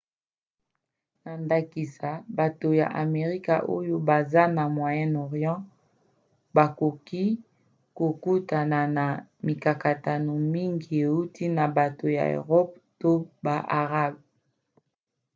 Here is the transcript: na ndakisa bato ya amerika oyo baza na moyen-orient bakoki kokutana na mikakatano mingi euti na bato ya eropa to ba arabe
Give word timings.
na 1.23 1.33
ndakisa 1.43 2.09
bato 2.39 2.67
ya 2.79 2.87
amerika 3.03 3.55
oyo 3.77 3.95
baza 4.07 4.43
na 4.55 4.63
moyen-orient 4.75 5.59
bakoki 6.55 7.25
kokutana 7.97 8.79
na 8.97 9.05
mikakatano 9.45 10.31
mingi 10.53 10.93
euti 11.07 11.43
na 11.57 11.65
bato 11.77 12.05
ya 12.17 12.23
eropa 12.37 12.77
to 12.99 13.11
ba 13.43 13.57
arabe 13.81 14.23